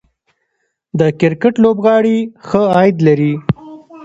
د 0.99 1.01
کرکټ 1.19 1.53
لوبغاړي 1.63 2.17
ښه 2.47 2.61
عاید 2.75 2.97
لري 3.07 3.33